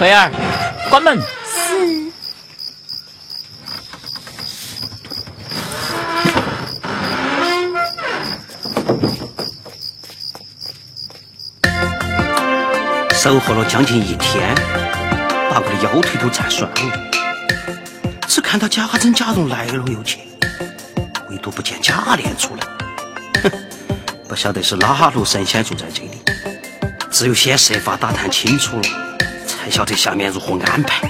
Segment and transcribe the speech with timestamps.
[0.00, 0.32] 翠儿，
[0.88, 1.20] 关门。
[1.46, 2.10] 是
[13.12, 14.54] 守候了将近一天，
[15.50, 17.10] 把我的腰腿都站酸了。
[18.26, 20.20] 只看到贾珍、贾蓉来了又去，
[21.28, 22.62] 唯独不见贾琏出来。
[23.42, 23.52] 哼，
[24.26, 26.22] 不晓得是哪路神仙住在这里，
[27.10, 28.82] 只有先设法打探清楚了，
[29.62, 31.06] 才晓得下面如何安排。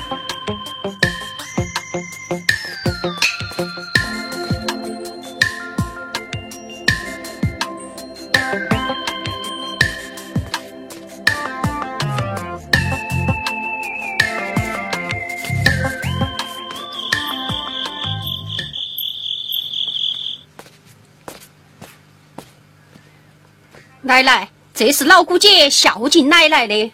[24.03, 26.93] 奶奶，这是老姑姐孝敬奶奶的。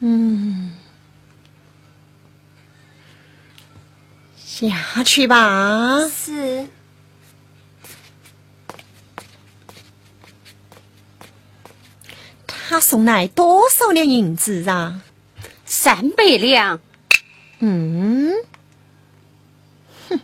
[0.00, 0.45] 下
[5.06, 6.00] 去吧。
[6.08, 6.66] 是，
[12.46, 15.00] 他送来多少两银子啊？
[15.64, 16.80] 三百两，
[17.60, 18.32] 嗯，
[20.08, 20.20] 哼，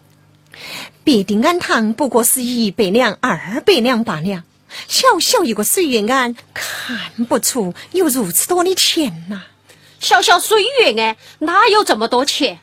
[1.05, 4.43] 别的庵堂不过是一百两、二百两罢了，
[4.89, 9.45] 小小一个水月庵，看不出有如此多的钱呐、
[10.01, 12.59] 小小水月庵哪有这么多钱？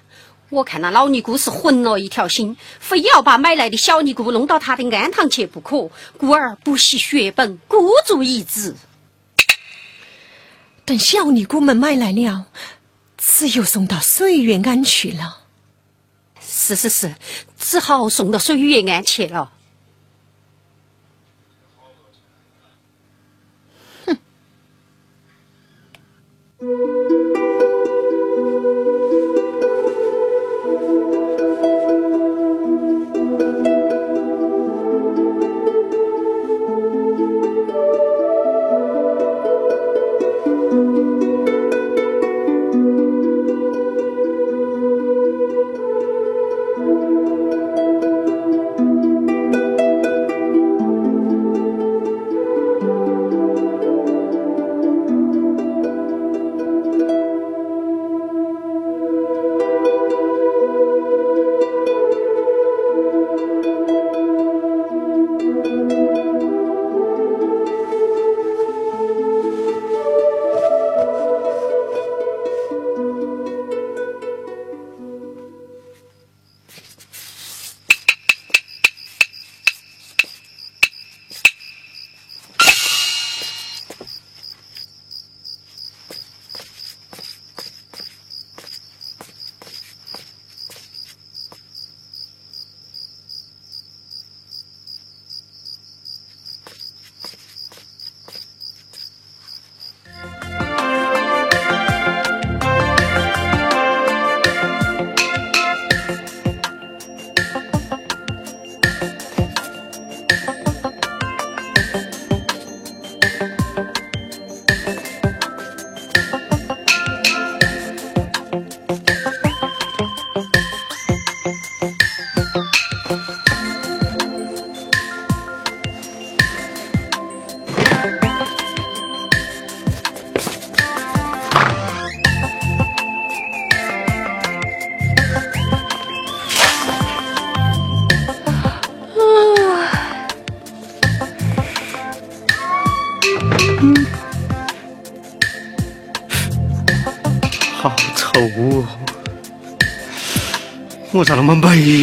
[0.49, 8.75] 我看那老尼姑是混了一条心，非要把买来的小尼姑弄到她的庵堂去不可，故而不惜血本，孤注一掷。
[10.85, 12.47] 等小尼姑们买来了，
[13.15, 15.37] 只有送到水月庵去了。
[16.41, 17.15] 是是是，
[17.59, 19.51] 只好送到水月庵去了。
[24.05, 24.17] 哼。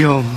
[0.09, 0.36] 么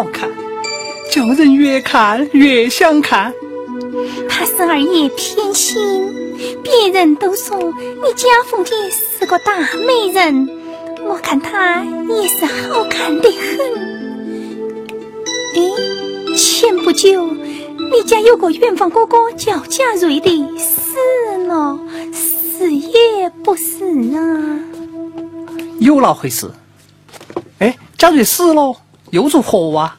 [0.00, 0.30] 好看，
[1.12, 3.34] 叫人越看越想看。
[4.30, 5.78] 怕是二爷偏心，
[6.62, 10.48] 别人都说你家凤姐是个大美人，
[11.06, 13.60] 我看她也是好看的很。
[15.54, 17.26] 哎，前不久
[17.92, 20.96] 你家有个远房哥哥叫贾瑞的死
[21.46, 21.78] 了，
[22.10, 23.84] 是也不是
[24.16, 24.58] 啊？
[25.78, 26.50] 有那回事？
[27.58, 28.74] 哎，贾瑞死了，
[29.10, 29.98] 又如何啊？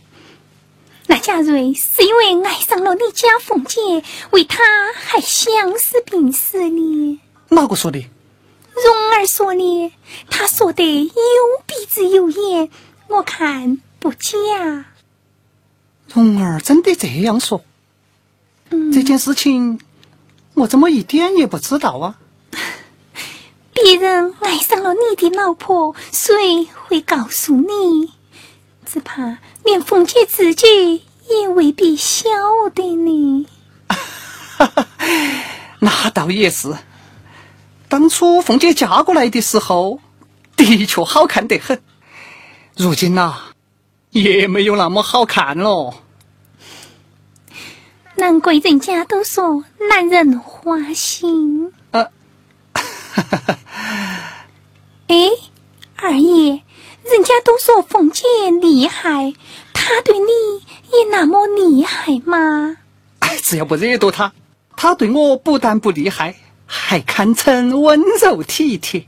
[1.07, 4.63] 那贾瑞是因为爱上了你家凤姐，为她
[4.93, 7.19] 还相思病死呢。
[7.49, 7.99] 哪个说的？
[8.73, 9.91] 蓉儿说的，
[10.29, 11.11] 他说的有
[11.67, 12.69] 鼻子有眼，
[13.09, 14.31] 我看不假。
[16.13, 17.61] 蓉儿真的这样说？
[18.69, 19.81] 嗯这件事情
[20.53, 22.15] 我怎么一点也不知道啊？
[23.73, 28.11] 别人爱上了你的老婆，谁会告诉你？
[28.91, 32.25] 只怕连凤姐自己也未必晓
[32.75, 33.47] 得呢。
[35.79, 36.75] 那倒也是。
[37.87, 39.99] 当初凤姐嫁过来的时候，
[40.57, 41.81] 的确好看得很。
[42.75, 43.37] 如今呐、
[44.09, 45.93] 也没有那么好看了。
[48.15, 51.71] 难怪人家都说男人花心。
[51.91, 52.09] 呃，
[55.07, 55.15] 哎，
[55.95, 56.61] 二爷，
[57.03, 58.23] 人家都说凤姐
[58.61, 59.33] 厉害，
[59.73, 60.27] 她对你
[60.91, 62.77] 也那么厉害吗？
[63.19, 64.31] 哎，只要不惹到她，
[64.75, 69.07] 她对我不但不厉害，还堪称温柔体贴。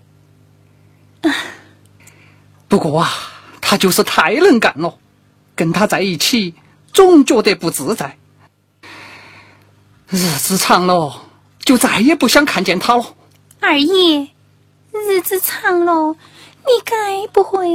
[2.68, 3.10] 不过啊，
[3.62, 4.98] 她就是太能干了，
[5.56, 6.56] 跟她在一起
[6.92, 8.18] 总觉得不自在。
[10.10, 11.22] 日子长了，
[11.60, 13.16] 就再也不想看见她了。
[13.60, 14.28] 二爷，
[14.92, 16.16] 日子长了，
[16.66, 17.68] 你该不会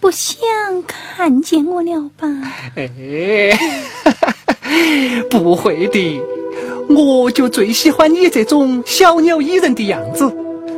[0.00, 0.38] 不想
[0.86, 2.28] 看见我了吧？
[2.76, 3.56] 哎，
[5.30, 6.20] 不会的，
[6.88, 10.30] 我就最喜欢你这种小鸟依人的样子，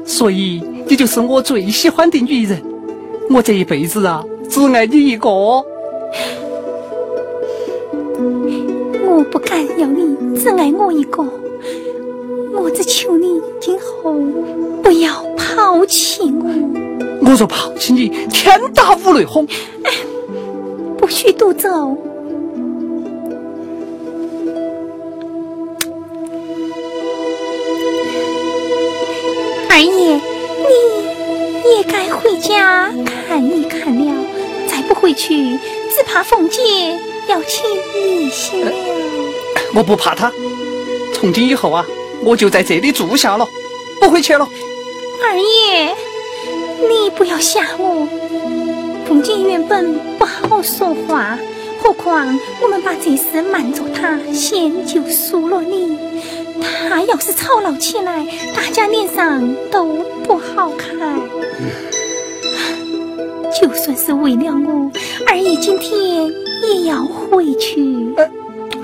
[0.05, 2.63] 所以你就是我最喜欢的女人。
[3.31, 5.29] 我这一辈子啊，只爱你一个。
[5.29, 5.65] 我
[9.33, 11.25] 不敢要你只爱我一个，
[12.53, 14.15] 我只求你今后
[14.83, 16.45] 不要抛弃我，
[17.29, 19.45] 我若抛弃你，天打五雷轰。
[20.97, 21.69] 不许独走。
[29.69, 32.93] 二爷，你也该回家
[33.29, 34.25] 看一看了，
[34.69, 35.59] 再不回去，
[35.95, 36.63] 只怕凤姐
[37.27, 37.65] 要起
[37.97, 38.71] 疑心了。
[39.75, 40.33] 我不怕他，
[41.13, 41.85] 从今以后啊，
[42.23, 43.47] 我就在这里住下了，
[44.01, 44.49] 不回去了。
[45.23, 45.95] 二爷，
[46.79, 48.07] 你不要吓我。
[49.07, 51.39] 凤姐原本不好说话，
[51.81, 55.97] 何况我们把这事瞒着她，先就输了你。
[56.61, 59.85] 她要是吵闹起来，大家脸上都
[60.25, 61.21] 不好看。
[63.61, 64.91] 就算是为了我，
[65.27, 66.31] 二爷今天
[66.63, 68.15] 也要回去，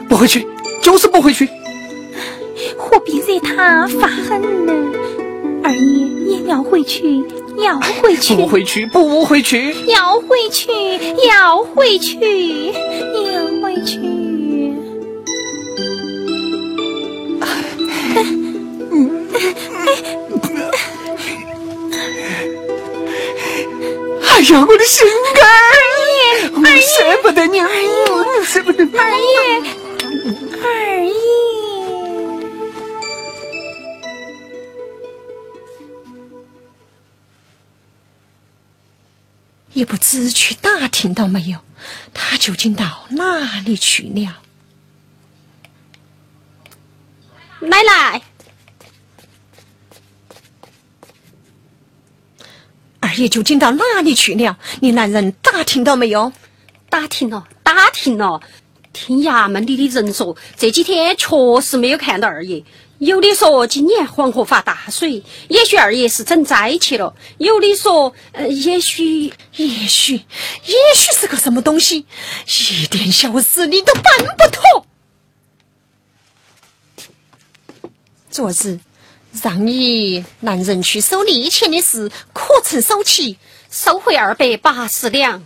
[0.08, 0.46] 不回去，
[0.80, 1.48] 就是不回去。
[2.78, 4.72] 何必惹她发狠呢？
[5.62, 7.22] 二爷也要回去，
[7.62, 8.34] 要回去。
[8.34, 9.74] 不回去，不回去。
[9.86, 10.68] 要回去，
[11.26, 13.98] 要回去，要回去。
[24.28, 25.42] 哎呀，我的心肝！
[26.54, 27.64] 我舍不得你，我
[28.44, 28.90] 舍不得你。
[28.98, 29.62] 二爷，
[39.82, 41.58] 也不知去打听到没有，
[42.14, 44.40] 他究竟到哪里去了？
[47.58, 48.22] 奶奶，
[53.00, 54.56] 二爷究竟到哪里去了？
[54.80, 56.32] 你男人打听到没有？
[56.88, 58.40] 打听了，打听了。
[58.92, 61.26] 听衙门里的人说，这几天确
[61.60, 62.62] 实没有看到二爷。
[63.02, 69.24] 有的说今年黄河发大水，也许二爷是整灾去了；有的说，呃，也许，
[69.56, 72.06] 也许，也许是个什么东西，
[72.46, 74.86] 一点小事你都办不妥。
[78.30, 78.78] 昨日
[79.42, 83.36] 让你男人去收利钱的事，可曾收齐？
[83.68, 85.42] 收回二百八十两，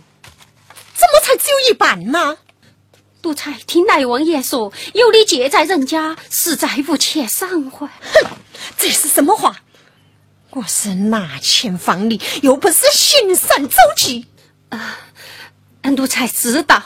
[0.93, 2.37] 怎么才只有一半呢？
[3.27, 7.85] 奴才听来王爷说，有的借在人家，实在无钱偿还。
[7.85, 8.37] 哼，
[8.79, 9.57] 这是什么话？
[10.51, 14.27] 我是拿钱放你，又不是行善走济。
[14.69, 14.97] 啊，
[15.83, 16.81] 奴才知道。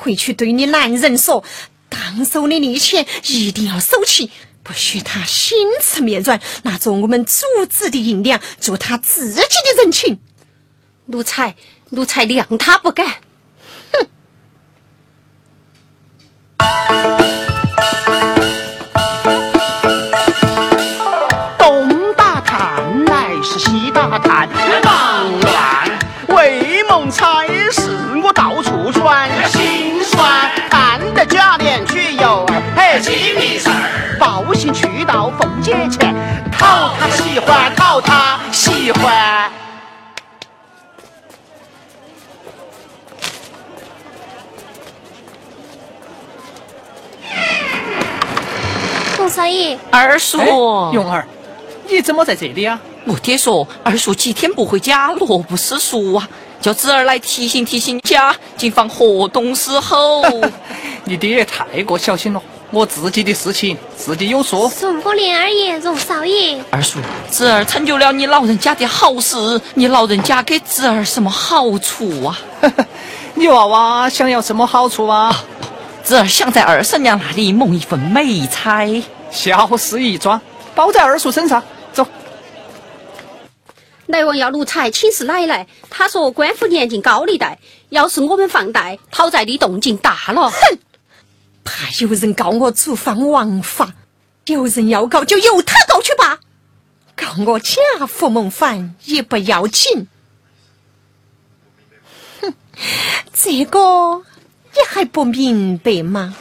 [0.00, 1.44] 回去对你男人说，
[1.88, 4.32] 当收的利钱一定要收齐，
[4.64, 10.18] 不许他心慈面软，拿着我们主子的银两做他自己的人情。
[11.06, 11.54] 奴才，
[11.90, 13.18] 奴才谅他不敢。
[21.58, 24.48] 东打探来是西打探，
[24.84, 27.90] 忙乱，为谋差事
[28.22, 36.14] 我到处转，心酸，看得贾琏去幼儿，嘿，几米事儿，报信去到凤姐前，
[36.52, 39.67] 讨她喜欢，讨她喜欢。
[49.28, 50.38] 宋少爷，二叔，
[50.90, 51.28] 蓉儿，
[51.86, 52.80] 你怎么在这里啊？
[53.04, 56.26] 我爹说二叔几天不回家，乐不思蜀啊，
[56.62, 60.22] 叫侄儿来提醒提醒家，谨防河东狮吼。
[61.04, 64.66] 你爹也太过小心了，我自己的事情自己有数。
[64.70, 66.98] 宋国莲二爷，荣少爷，二叔，
[67.30, 69.36] 侄儿成就了你老人家的好事，
[69.74, 72.38] 你老人家给侄儿什么好处啊？
[73.34, 75.44] 你娃娃想要什么好处啊？
[76.02, 78.86] 侄儿想在二婶娘那里谋一份美差，
[79.30, 80.40] 小事一桩，
[80.74, 81.62] 包在二叔身上。
[81.92, 82.06] 走。
[84.06, 87.58] 来王要奴才请示奶奶，他说官府年进高利贷，
[87.90, 90.50] 要是我们放贷，讨债的动静大了。
[90.50, 90.78] 哼，
[91.64, 93.92] 怕有人告我触犯王法，
[94.46, 96.38] 有人要告就由他告去吧，
[97.14, 100.08] 告我贾府谋反也不要紧。
[102.40, 102.54] 哼，
[103.32, 104.22] 这个。
[104.70, 106.36] 你还不明白吗？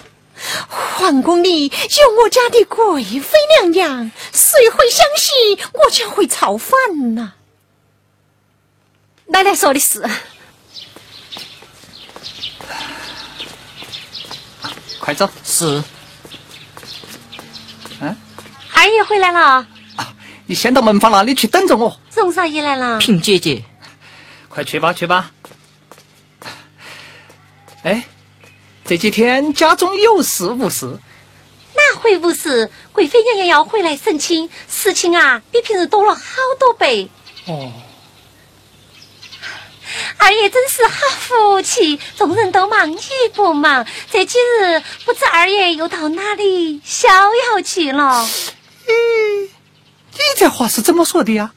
[0.67, 7.33] 皇宫里有我家的贵妃娘娘，谁会相信我将会造反呢？
[9.27, 10.03] 奶奶说的是。
[14.99, 15.29] 快走！
[15.43, 15.83] 是。
[18.01, 18.15] 嗯。
[18.73, 19.39] 二爷回来了。
[19.95, 20.13] 啊
[20.45, 21.99] 你先到门房那里去等着我。
[22.15, 22.99] 荣少爷来了。
[22.99, 23.63] 平姐姐，
[24.47, 25.31] 快去吧，去吧。
[27.83, 28.03] 哎。
[28.87, 30.85] 这几天家中有事无事？
[31.75, 32.71] 哪会无事？
[32.93, 36.21] 贵妃娘娘要回来省亲，事情啊比平日多了好
[36.57, 37.09] 多倍。
[37.47, 37.69] 哦，
[40.15, 42.99] 二爷真是好福气，众人都忙你
[43.35, 43.85] 不忙。
[44.09, 48.25] 这几日不知二爷又到哪里逍遥去了？
[48.87, 49.49] 咦，
[50.13, 51.51] 你这话是怎么说的呀？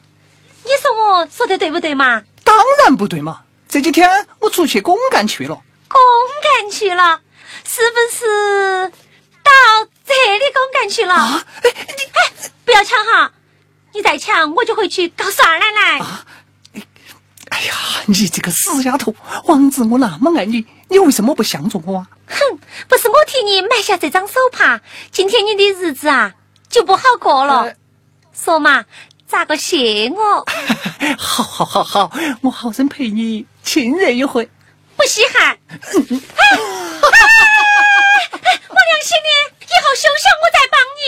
[0.65, 2.23] 你说我说的对不对嘛？
[2.43, 3.43] 当然不对嘛！
[3.69, 5.61] 这几天我出去公干去了。
[5.91, 6.01] 公
[6.41, 7.21] 干去了，
[7.65, 8.89] 是不是
[9.43, 9.51] 到
[10.05, 11.13] 这里公干去了？
[11.13, 11.45] 啊！
[11.63, 13.31] 哎，你哎，不要抢哈！
[13.93, 15.99] 你再抢，我就回去告诉二奶奶。
[15.99, 16.25] 啊！
[17.49, 17.73] 哎呀，
[18.07, 19.13] 你这个死丫头！
[19.45, 22.07] 王子我那么爱你，你为什么不向着我啊？
[22.27, 24.79] 哼，不是我替你买下这张手帕，
[25.11, 26.33] 今天你的日子啊
[26.69, 27.73] 就不好过了。
[28.33, 28.85] 说嘛，
[29.27, 30.45] 咋个谢我？
[31.17, 34.49] 好好好好，我好生陪你亲热一回。
[35.01, 36.21] 不稀罕，我良
[39.01, 39.29] 心的，
[39.65, 41.01] 以后休想我再帮你。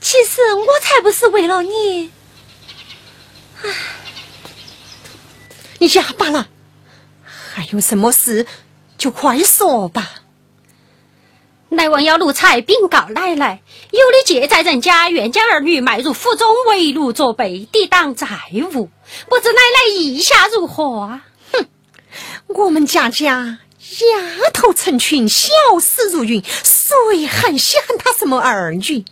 [0.00, 2.10] 其实我才不是为了你。
[5.78, 6.48] 你哑巴了？
[7.52, 8.46] 还有什么事
[8.96, 10.23] 就快说吧。
[11.76, 13.60] 来王要奴才禀告奶奶，
[13.90, 18.90] 有的借债人家愿将儿女卖入府中为奴作婢，抵挡债务，
[19.28, 21.24] 不知奶奶意下如何啊？
[21.52, 21.66] 哼，
[22.48, 23.58] 我们家家
[24.00, 25.48] 丫头成群，小
[25.80, 29.04] 事如云，谁还稀罕他什么儿女？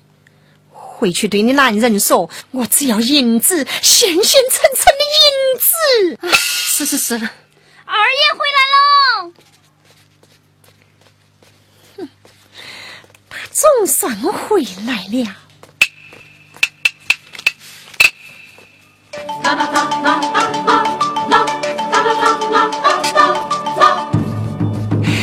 [0.71, 6.31] 回去对你男人说，我只要银子，现现成成的银子。
[6.31, 7.29] 是是是，二爷
[8.39, 9.33] 回来喽！
[13.29, 15.29] 他总算回来了。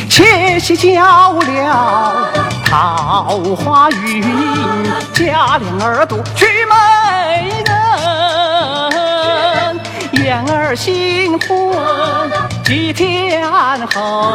[0.08, 2.30] 且喜交了
[2.64, 4.22] 桃花运，
[5.12, 7.74] 贾琏二度娶美人，
[10.24, 11.50] 燕儿新婚
[12.70, 13.42] 几天
[13.88, 14.32] 后，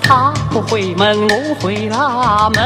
[0.00, 2.62] 他不回门，我回拉门，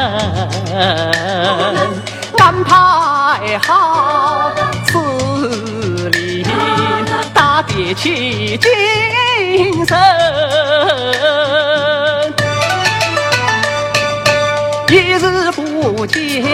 [2.39, 4.51] 安排好
[4.85, 6.47] 此礼，
[7.33, 9.99] 大爹起精神。
[14.91, 16.45] 一日不见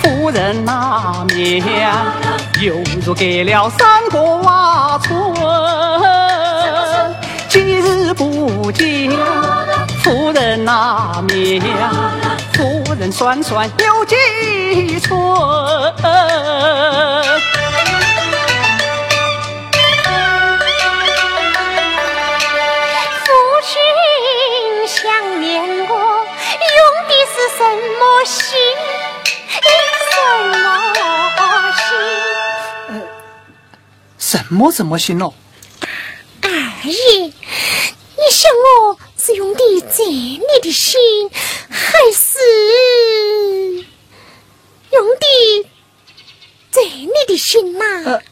[0.00, 1.60] 夫人那面，
[2.60, 5.87] 犹如隔了三个瓦村。
[7.88, 9.10] 几日不见
[10.02, 11.58] 夫人那面，
[12.52, 14.14] 夫人算算有几
[15.00, 15.18] 寸？
[23.24, 23.32] 夫
[23.64, 23.72] 君
[24.86, 25.94] 想念我，
[26.76, 27.60] 用的是什
[27.98, 28.44] 么心？
[30.10, 30.12] 什
[30.52, 30.60] 么
[31.72, 33.00] 心？
[34.18, 35.32] 什么什么心哦？
[36.42, 36.48] 二
[36.84, 37.32] 爷，你
[38.48, 39.60] 想我是用的
[39.94, 40.98] 这你的心，
[41.68, 42.38] 还是
[44.90, 45.66] 用的
[46.70, 48.22] 这你的心呐、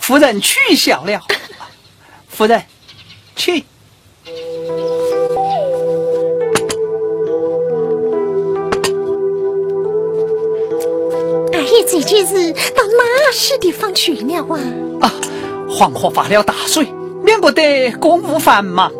[0.00, 1.20] 夫人取笑了，
[2.28, 2.64] 夫人，
[3.36, 3.66] 去。
[11.52, 14.58] 二爷这几日到哪些地方去了啊？
[15.02, 15.12] 啊，
[15.76, 16.86] 黄河发了大水，
[17.24, 18.92] 免不得公务繁忙。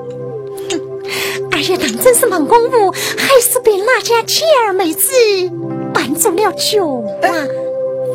[1.53, 5.13] 二爷当真是忙公务，还是被哪家姐儿妹子
[5.95, 6.85] 绊住了脚
[7.23, 7.31] 啊？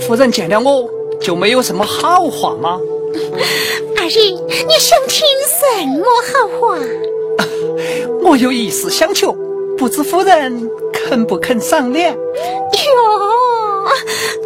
[0.01, 0.89] 夫人见了我
[1.21, 2.77] 就没有什么好话吗？
[3.97, 4.31] 二爷，
[4.67, 6.77] 你想听什么好话？
[8.21, 9.33] 我有一事相求，
[9.77, 12.13] 不知夫人肯不肯商量？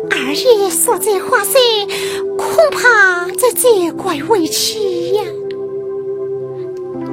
[0.09, 1.59] 二爷说这话噻，
[2.37, 5.23] 恐怕这责怪为妻呀。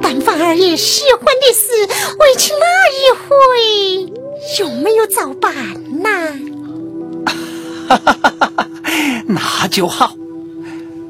[0.01, 1.71] 但凡二爷喜欢的事，
[2.19, 2.65] 为妻那
[2.97, 3.27] 一回
[4.59, 5.53] 有没有照办
[6.01, 6.33] 呐？
[9.27, 10.15] 那就好。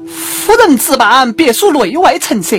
[0.06, 2.56] 夫人置办别墅内外陈设，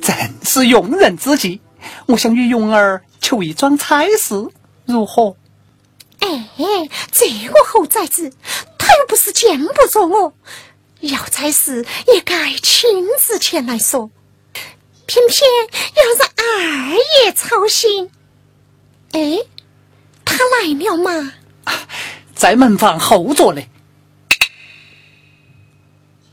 [0.00, 1.60] 正是用人之际。
[2.06, 4.34] 我想与蓉儿求一桩差事，
[4.86, 5.36] 如何？
[6.20, 6.48] 哎，
[7.12, 8.32] 这个猴崽子，
[8.78, 10.32] 他又不是见不着我，
[11.00, 14.10] 要差事也该亲自前来说，
[15.06, 15.48] 偏偏
[15.94, 18.10] 要让二爷操心。
[19.12, 19.38] 哎，
[20.24, 21.32] 他来了吗？
[22.34, 23.62] 在门房候着呢。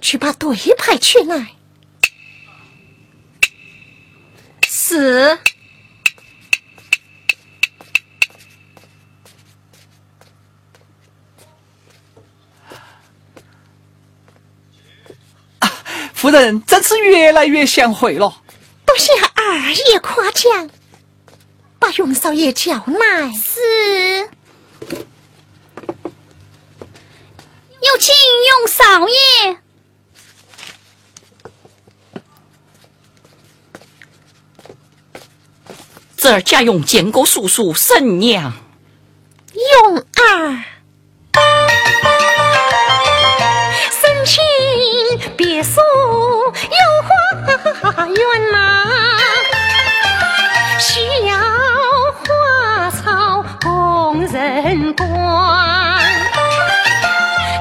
[0.02, 1.48] 去把队牌取来。
[4.68, 5.40] 是
[16.24, 18.34] 夫人真是越来越贤惠了。
[18.86, 20.70] 多谢二爷夸奖，
[21.78, 23.30] 把荣少爷叫来。
[23.34, 23.60] 是，
[27.82, 28.16] 有请
[28.48, 29.58] 永少爷。
[36.16, 38.54] 这儿家用见过叔叔婶娘。
[39.54, 40.64] 永儿，
[47.84, 48.16] 有花园
[48.54, 48.86] 呐、
[50.80, 51.36] 需要
[52.14, 56.02] 花草供人观，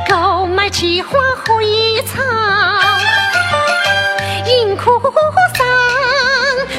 [0.08, 2.22] 购买奇花回草，
[4.46, 4.92] 银库
[5.56, 5.66] 上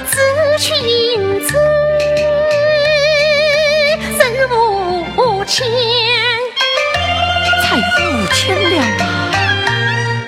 [0.10, 0.16] 只
[0.58, 1.54] 取银子。
[4.18, 4.22] 身
[5.18, 5.68] 无钱，
[7.62, 9.33] 才五千两啊！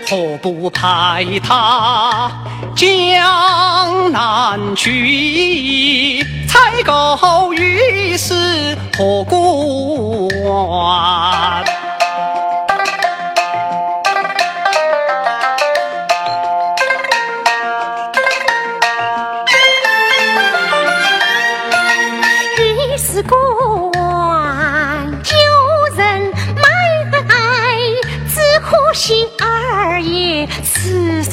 [0.08, 2.32] 何不派他
[2.76, 11.66] 江南去，采购玉石和古玩？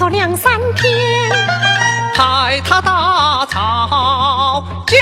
[0.08, 0.92] 两三天。
[2.14, 4.98] 太他大草金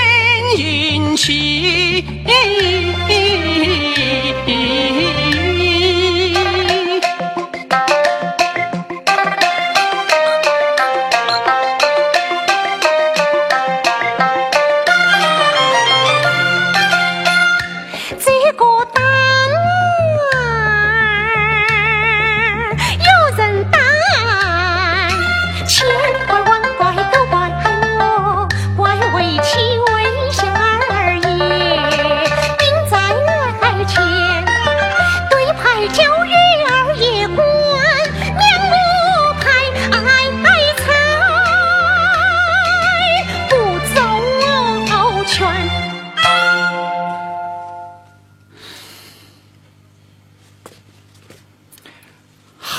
[0.57, 2.05] 银器。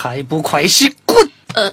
[0.03, 1.31] 还不快些滚！
[1.55, 1.73] 呃，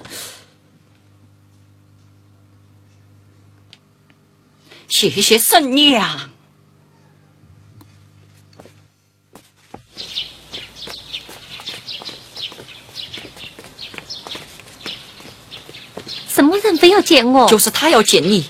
[4.88, 6.30] 谢谢神娘。
[16.28, 17.48] 什么人非要见我？
[17.48, 18.48] 就是他要见你，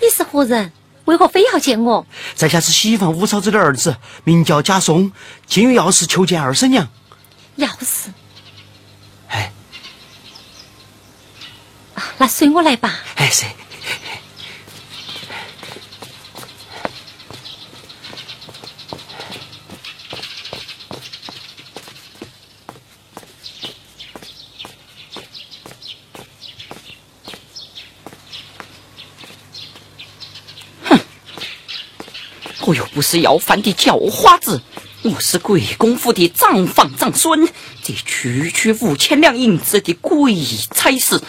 [0.00, 0.72] 你是何人？
[1.06, 2.06] 为何非要见我？
[2.34, 5.10] 在下是喜房五嫂子的儿子，名叫贾松，
[5.46, 6.88] 今有要事求见二婶娘。
[7.56, 8.12] 要事
[9.28, 9.50] 哎
[11.94, 13.00] 啊，那随我来吧。
[13.14, 13.46] 哎是，
[32.96, 34.62] 不是要饭的叫花子，
[35.02, 37.46] 我是贵公府的长房长孙，
[37.82, 40.34] 这区区五千两银子的鬼
[40.70, 41.20] 差事，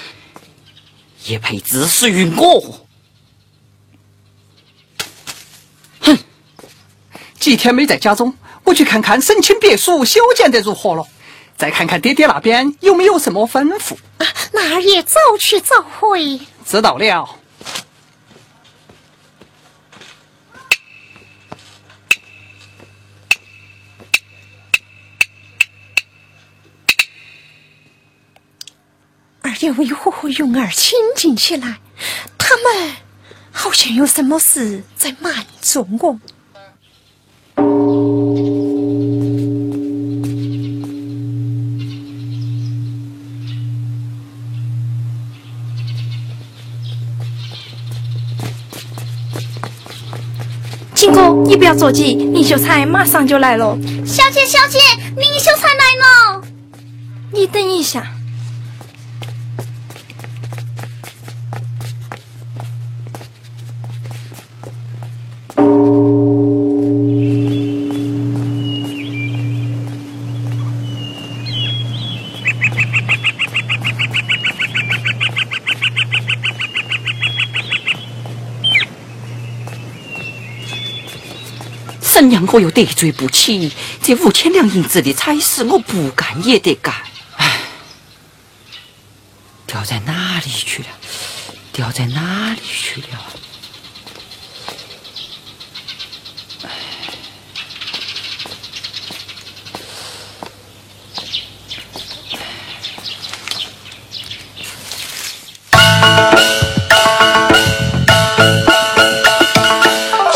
[1.25, 2.87] 也配指使于我？
[5.99, 6.17] 哼
[7.37, 11.05] 几天没在家中，我去看看省亲别墅修建的如何了，
[11.57, 13.93] 再看看爹爹那边有没有什么吩咐。
[14.19, 16.39] 啊那儿也早去早回。
[16.65, 17.36] 知道了。
[29.57, 31.79] 二爷为何和云儿亲近起来？
[32.37, 32.91] 他们
[33.51, 36.19] 好像有什么事在瞒着我。
[50.93, 53.75] 金哥，你不要着急，林秀才马上就来了。
[54.05, 54.77] 小姐，小姐，
[55.15, 56.43] 林秀才来了。
[57.31, 58.16] 你等一下。
[82.53, 86.93] 我又得罪不起，这五千两银子的差事我不干也得干。
[87.35, 87.59] 唉，
[89.65, 90.89] 掉在哪里去了？
[91.73, 93.07] 掉在哪里去了？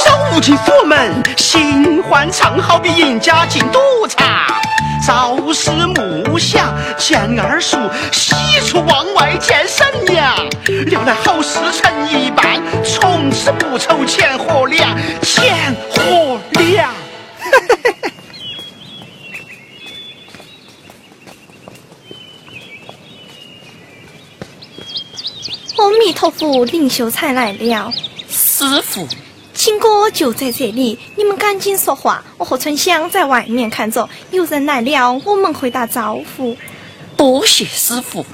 [0.03, 4.27] 走进府门，新欢唱好比赢家进赌场。
[5.07, 7.77] 朝思暮想见二叔，
[8.11, 8.35] 喜
[8.67, 10.35] 出望外见婶娘。
[10.87, 16.93] 料来好事成一半，从此不愁钱和粮，钱和粮。
[25.77, 27.89] 阿弥陀佛，林秀才来了。
[28.29, 29.07] 师傅，
[29.71, 32.21] 金哥就在这里，你们赶紧说话。
[32.37, 36.57] 我和春香在外面看着，有人来了，我们会打招呼。
[37.15, 38.25] 多谢师傅。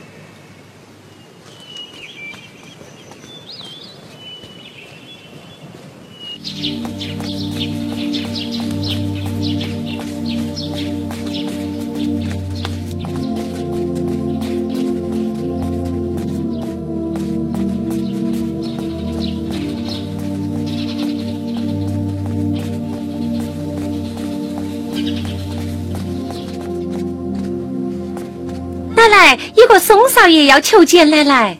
[29.18, 31.58] 来有个松少爷要求见奶奶，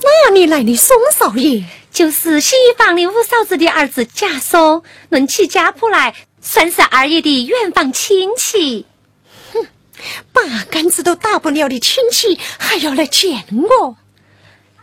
[0.00, 1.64] 哪里来的松少爷？
[1.90, 8.86] 就是洗衣房的五嫂子的儿子贾松，论起家谱来，算是二爷的远房亲戚。
[9.52, 9.66] 哼
[10.32, 13.96] 八竿子都打不了的亲戚，还要来见我？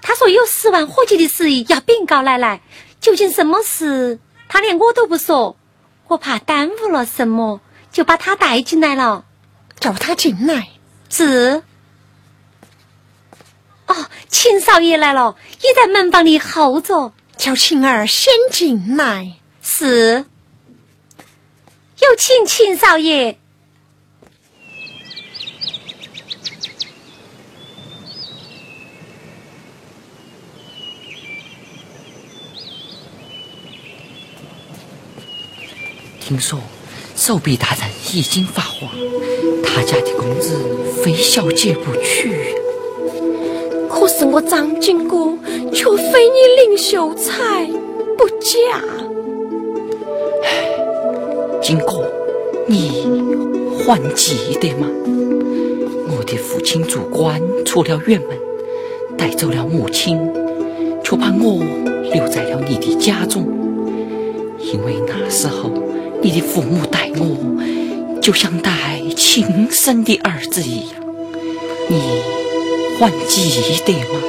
[0.02, 2.60] 他说有十万火急的事要禀告奶奶，
[3.00, 5.56] 究竟什么事，他连我都不说，
[6.10, 7.62] 我怕耽误了什么，
[7.94, 9.24] 就把他带进来了。
[9.80, 10.68] 叫他进来。
[11.12, 11.62] 是。
[13.86, 13.96] 哦，
[14.30, 17.14] 秦少爷来了，也在门房里候着。
[17.38, 19.34] 叫晴儿先进来。
[19.62, 20.26] 是。
[22.00, 23.38] 有请秦少爷。
[36.20, 36.62] 听说
[37.24, 37.82] 守备大人
[38.16, 38.90] 已经发话，
[39.64, 40.56] 他家的公子
[41.04, 42.56] 非小姐不娶。
[43.88, 45.38] 可是我张金姑
[45.72, 47.64] 却非你林秀才
[48.18, 48.82] 不嫁。
[51.62, 52.12] 金哥，
[52.66, 53.06] 你
[53.86, 54.88] 还记得吗？
[56.08, 58.36] 我的父亲做官出了远门，
[59.16, 60.18] 带走了母亲，
[61.04, 61.64] 却把我
[62.12, 63.46] 留在了你的家中。
[64.58, 65.70] 因为那时候
[66.22, 68.72] 你的父母待我，就像待
[69.16, 71.02] 亲生的儿子一样。
[71.88, 72.22] 你。
[73.00, 74.22] 还记得吗？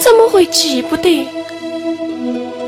[0.00, 1.28] 怎么会记不得？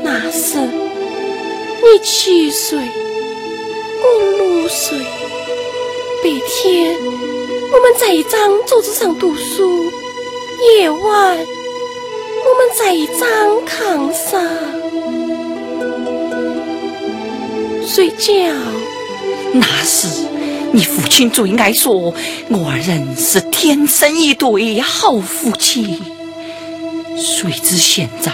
[0.03, 4.05] 那时你七岁，我
[4.37, 4.99] 六岁。
[6.23, 6.95] 白天
[7.73, 9.85] 我们在一张桌子上读书，
[10.77, 13.17] 夜晚我们在一张
[13.65, 14.45] 炕上
[17.87, 18.33] 睡觉。
[19.53, 20.07] 那时。
[20.73, 22.13] 你父亲最爱说，
[22.49, 26.03] 我二人是天生一对好夫妻。
[27.15, 28.31] 谁知现在，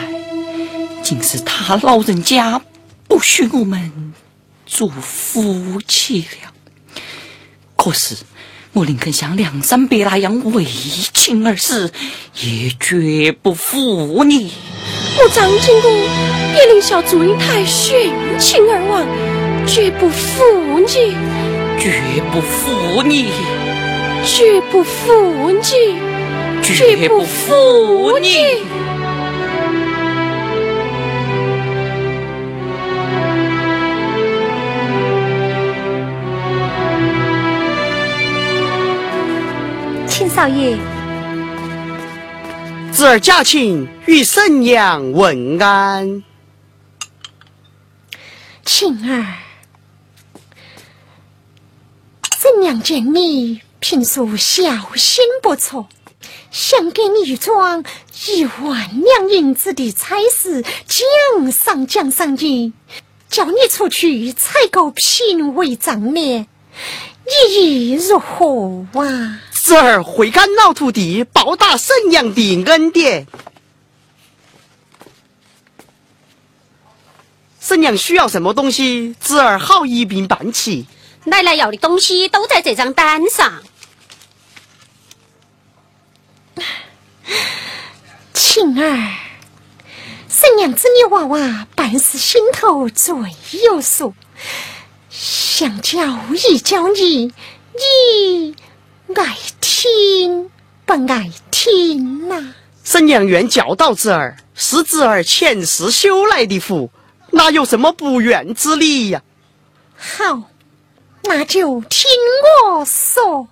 [1.04, 2.60] 竟是他老人家
[3.08, 4.14] 不许我们
[4.66, 7.02] 做夫妻了。
[7.78, 8.18] 可是，
[8.74, 10.66] 我宁肯像梁山伯那样为
[11.14, 11.94] 情而死，
[12.42, 14.52] 也绝不负你。
[15.20, 19.08] 我张金公也令小祝英台殉情而亡，
[19.66, 21.16] 绝不负你。
[21.80, 23.30] 绝不负你，
[24.26, 26.00] 绝不负你，
[26.62, 28.64] 绝不负你。
[40.08, 40.78] 秦少爷，
[42.94, 46.24] 侄儿贾琴与婶娘问安。
[48.64, 49.26] 晴儿。
[52.44, 55.88] 怎娘见你平素孝心不错，
[56.52, 57.86] 想给你一桩
[58.28, 62.74] 一万两银子的差事奖赏奖赏你，
[63.30, 66.46] 叫你出去采购品味账面，
[67.26, 69.40] 你意如何啊？
[69.54, 73.26] 侄儿会感老徒弟报答婶娘的恩典。
[77.62, 80.86] 婶娘需要什么东西，侄儿好一并办齐。
[81.26, 83.64] 奶奶要的东西都在这张单上。
[88.34, 89.16] 晴儿，
[90.28, 93.16] 沈娘子你娃娃办事心头最
[93.64, 94.14] 有数，
[95.10, 97.34] 想教一教你，
[97.74, 98.56] 你
[99.16, 100.52] 爱听
[100.86, 102.54] 不爱听呐？
[102.84, 106.92] 沈娘愿教导侄儿，是侄儿前世修来的福，
[107.32, 109.22] 哪有什么不愿之理呀？
[109.96, 110.50] 好。
[111.24, 112.10] 那就听
[112.68, 113.48] 我说，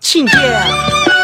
[0.00, 1.15] 请讲。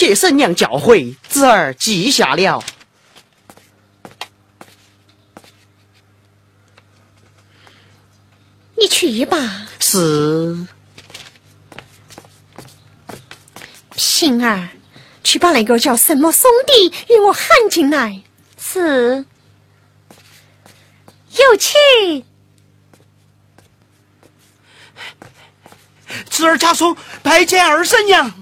[0.00, 2.64] 谢婶娘教诲，侄儿记下了。
[8.78, 9.68] 你去吧。
[9.78, 10.56] 是。
[13.94, 14.70] 平儿，
[15.22, 18.22] 去把那个叫什么松的与我喊进来。
[18.58, 19.26] 是。
[21.36, 22.24] 有请。
[26.30, 28.39] 侄儿家松拜见二婶娘。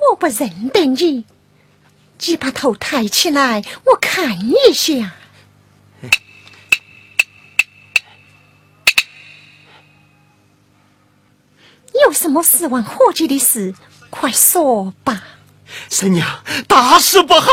[0.00, 1.24] 我不认得你，
[2.26, 5.14] 你把头抬起来，我看一下。
[12.04, 13.74] 有什么十万火急的事，
[14.08, 15.22] 快说吧。
[15.90, 17.50] 婶娘，大事不好！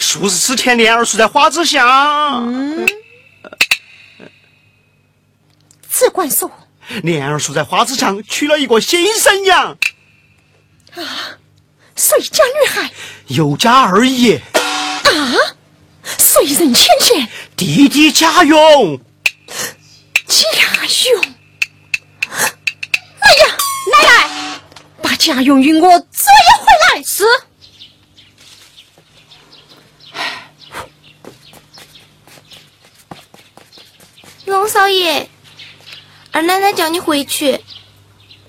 [0.00, 1.86] 数日之前，莲儿树在花枝巷。
[2.46, 2.86] 嗯。
[5.88, 6.50] 只管说。
[7.02, 9.78] 莲儿树在花枝巷娶了一个新婶娘。
[10.94, 11.38] 啊。
[11.96, 12.90] 谁家女孩？
[13.28, 14.40] 有家二爷。
[14.54, 15.34] 啊！
[16.18, 17.28] 谁人牵线？
[17.56, 19.00] 弟弟家勇。
[20.26, 20.42] 家
[21.06, 21.24] 勇。
[22.28, 23.56] 哎呀，
[23.92, 24.60] 奶奶，
[25.00, 26.26] 把家勇与我捉
[26.60, 27.02] 回来。
[27.02, 27.24] 是。
[34.46, 35.28] 龙少爷，
[36.32, 37.60] 二奶奶叫你回去。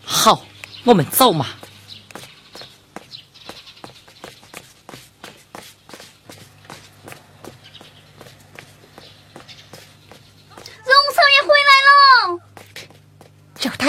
[0.03, 0.43] 好，
[0.83, 1.47] 我们走嘛。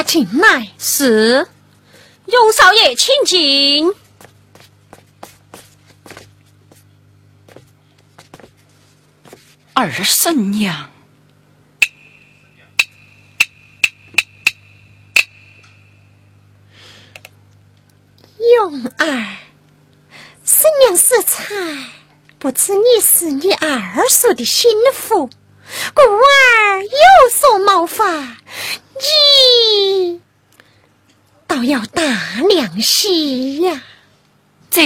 [0.06, 0.24] 进
[0.96, 1.46] 来是，
[2.24, 3.92] 荣少爷，请进。
[9.74, 10.90] 二婶娘，
[18.56, 19.36] 永儿，
[20.42, 21.44] 婶娘是才
[22.38, 25.28] 不知你是你二叔的心腹，
[25.92, 26.90] 故而有
[27.30, 28.38] 所冒犯。
[28.94, 30.22] 你
[31.46, 32.02] 倒要大
[32.48, 33.82] 量些呀！
[34.70, 34.82] 这，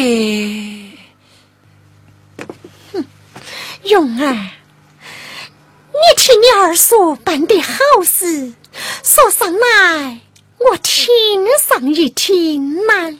[2.93, 3.05] 哼，
[3.83, 4.33] 蓉儿，
[5.93, 7.75] 你替你二叔办的好
[8.05, 8.55] 事，
[9.03, 10.21] 说上来，
[10.59, 13.19] 我听上一听嘛。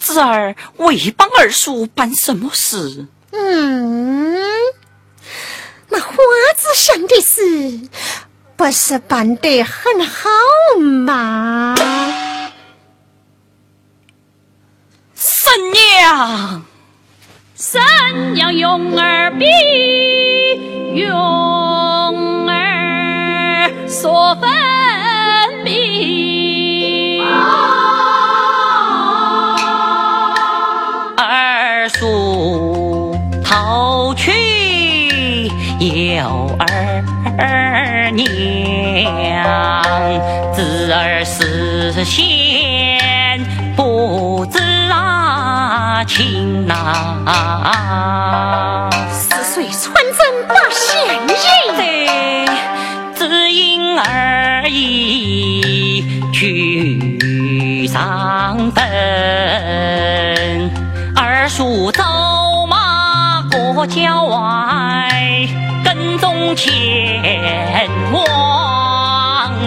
[0.00, 3.06] 侄儿为帮二叔办什么事？
[3.30, 4.36] 嗯，
[5.88, 6.14] 那花
[6.56, 7.88] 子想的事。
[8.62, 10.30] 不是办得很好
[10.78, 11.74] 吗？
[15.16, 16.62] 婶娘，
[17.56, 17.82] 婶
[18.34, 19.46] 娘，用儿比
[20.94, 24.48] 用儿说分
[25.64, 26.31] 明，
[38.26, 39.42] 二年。
[40.52, 43.40] 子儿思贤，
[43.76, 44.58] 不知
[44.90, 48.90] 啊情啊。
[49.10, 50.18] 是谁穿针
[50.48, 51.36] 把闲人？
[53.14, 58.82] 只因儿已去上坟，
[61.14, 62.02] 二叔走
[62.68, 65.08] 马过郊外，
[66.22, 68.22] 跟踪前往。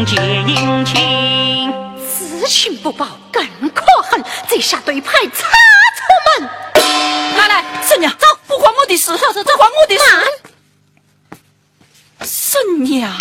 [0.06, 1.74] 结姻亲，
[2.08, 4.24] 知情不报更可恨。
[4.48, 5.50] 这下对牌查
[5.98, 6.50] 出门。
[7.36, 10.06] 奶奶，婶娘，走，不关我的事，这这关我的事。
[12.24, 13.12] 婶娘，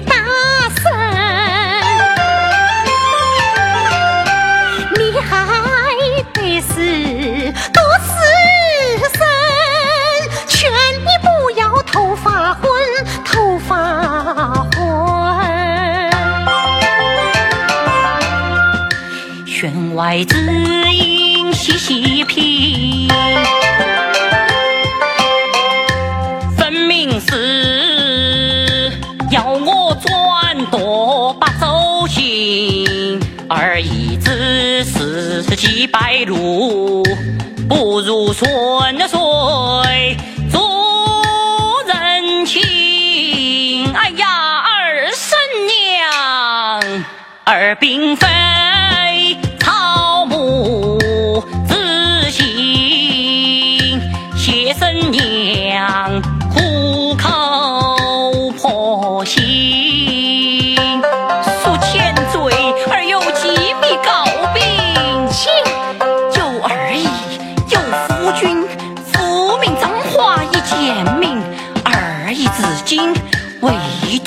[0.00, 0.14] 大
[0.74, 0.82] 身
[4.98, 5.30] 你还
[6.34, 8.10] 得是多此
[9.16, 9.18] 声
[10.48, 10.68] 劝
[11.00, 12.62] 你不要头发昏
[13.24, 14.80] 头发昏
[19.46, 20.36] 弦外之
[20.92, 23.08] 音细细品
[26.56, 27.89] 分明是
[30.70, 37.02] 转夺把走行，而已只是几百路，
[37.68, 38.48] 不如顺
[39.08, 40.16] 水
[40.50, 40.62] 做
[41.86, 43.92] 人情。
[43.92, 44.28] 哎呀，
[44.60, 47.04] 二婶娘，
[47.44, 48.39] 二并非。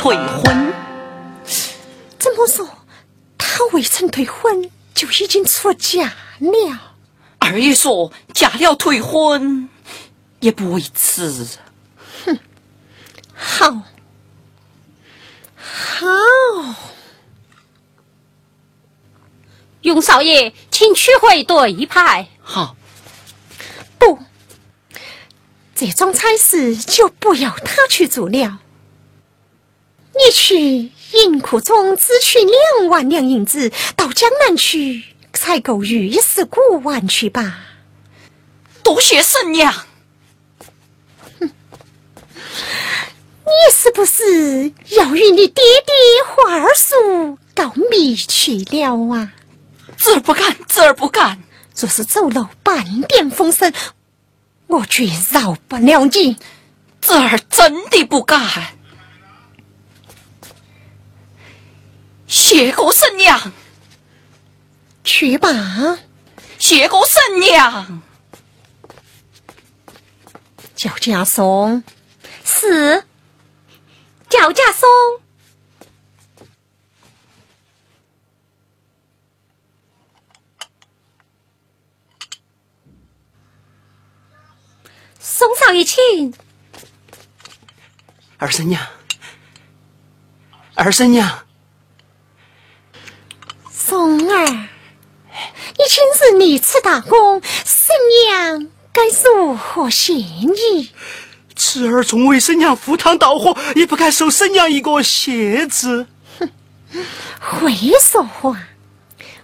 [0.04, 0.74] 退婚。
[2.20, 2.68] 怎么说？
[3.38, 6.97] 他未曾退婚就已经出嫁了？
[7.39, 9.70] 二爷说嫁了退婚
[10.41, 11.47] 也不为迟。
[13.34, 13.84] 好，
[15.56, 16.06] 好，
[19.84, 22.28] 永少爷，请取回对牌。
[22.41, 22.76] 好，
[23.97, 24.20] 不，
[25.74, 28.60] 这种差事就不要他去做了。
[30.16, 35.03] 你去银库中只取两万两银子，到江南去
[35.34, 37.59] 采购玉石古玩去吧。
[38.84, 39.74] 多谢婶娘。
[43.45, 45.93] 你是不是要与你爹爹
[46.26, 49.34] 花儿叔告密去了啊？
[49.97, 51.43] 侄儿不敢，侄儿不敢。
[51.76, 53.74] 若是走漏半点风声，
[54.68, 56.38] 我绝饶不了你。
[57.01, 58.39] 侄儿真的不敢。
[62.36, 63.52] 谢过婶娘，
[65.04, 65.50] 去吧。
[66.58, 68.02] 谢过婶娘，
[70.76, 71.84] 叫家松。
[72.44, 73.06] 是。
[74.30, 74.90] 叫家松，
[85.20, 86.34] 松少爷请。
[88.40, 88.84] 二婶娘，
[90.74, 91.46] 二婶娘，
[93.86, 97.94] 松儿，你今日立此大功，婶
[98.32, 100.90] 娘该如何谢你？
[101.54, 106.08] 侄儿从为婶娘赴汤蹈火，也不敢受婶娘一个谢字。
[106.40, 106.50] 哼，
[107.42, 108.58] 会说话！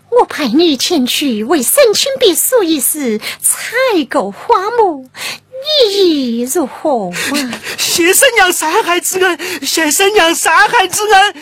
[0.10, 3.76] 我派你前去为沈清别墅一事采
[4.10, 5.10] 购花木，
[5.84, 7.60] 你意如何啊？
[7.78, 11.36] 谢婶娘山海之恩，谢婶娘山海之恩。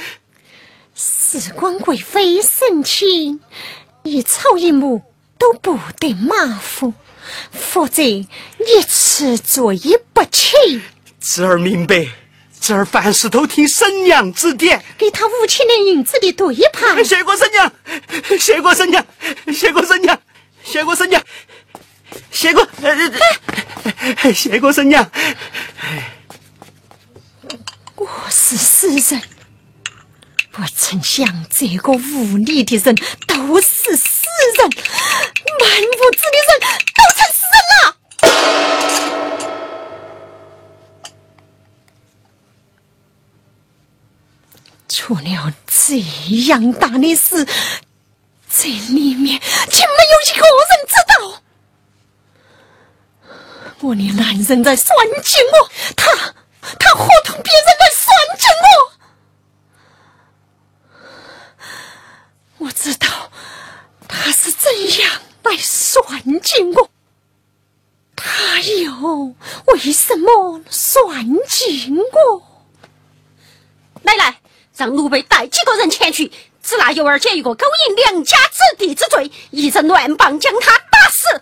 [1.29, 3.41] 事关贵妃省亲，
[4.03, 5.01] 一草一木
[5.37, 6.93] 都不得马虎。
[7.51, 9.77] 否则，一次罪
[10.13, 10.81] 不起。
[11.19, 12.07] 侄儿明白，
[12.61, 14.81] 侄儿凡事都听婶娘指点。
[14.97, 17.03] 给他五千两银子的对盘。
[17.03, 17.73] 谢过婶娘，
[18.39, 19.05] 谢过婶娘，
[19.53, 20.17] 谢过婶娘，
[20.63, 21.21] 谢过婶娘，
[22.31, 22.65] 谢过，
[24.33, 25.11] 谢过婶娘。
[27.95, 29.21] 我是死人，
[30.57, 32.95] 不曾想这个无理的人
[33.27, 34.25] 都是死
[34.57, 34.67] 人，
[35.59, 36.49] 满屋子的人
[36.95, 37.93] 都成死人了。
[44.89, 45.99] 出了这
[46.47, 47.45] 样大的事，
[48.49, 49.39] 这里面
[49.69, 51.13] 竟没有一个人知道。
[53.81, 56.11] 我的男人在算计我，他
[56.79, 58.96] 他伙同别人来算计我。
[62.59, 63.31] 我知道
[64.07, 66.89] 他是怎样来算计我，
[68.15, 69.35] 他又
[69.67, 72.43] 为什么算计我？
[74.03, 74.37] 奶奶。
[74.75, 76.31] 让奴婢带几个人前去，
[76.61, 81.41] 只拿尤二姐一个勾引良家子弟之罪，一阵乱棒将他打死。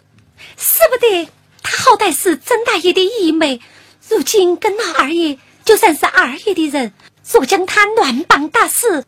[0.57, 1.29] 使不得，
[1.61, 3.59] 他好歹是曾大爷的姨妹，
[4.07, 6.93] 如今跟了二爷，就算是二爷的人。
[7.29, 9.05] 若将他乱棒打死，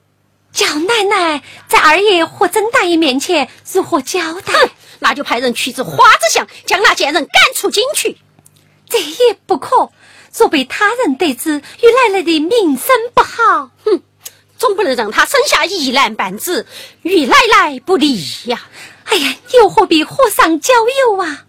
[0.58, 4.54] 叫奶奶在二爷和曾大爷面前如何交代？
[4.98, 8.18] 那就派人去至花子巷，将那贱人赶出京去。
[8.90, 9.92] 这也不可，
[10.36, 13.70] 若被他人得知，与奶奶的名声不好。
[13.86, 14.02] 哼！
[14.58, 16.66] 总不能让他生下一男半子，
[17.04, 18.68] 与奶奶不利呀！
[19.06, 21.44] 哎呀，又何必火上浇油啊？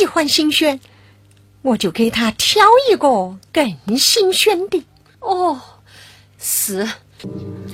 [0.00, 0.80] 喜欢新鲜，
[1.60, 4.82] 我就给他挑一个更新鲜的
[5.18, 5.60] 哦。
[6.38, 6.88] 是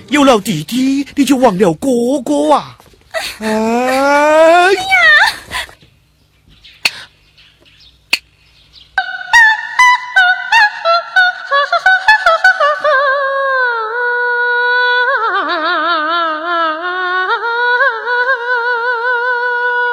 [0.09, 1.89] 有了弟弟，你就忘了哥
[2.25, 2.79] 哥啊。
[3.39, 4.96] 哎呀。